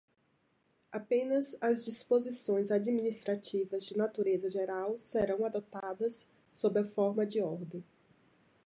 [0.91, 7.83] Apenas as disposições administrativas de natureza geral serão adotadas sob a forma de ordem.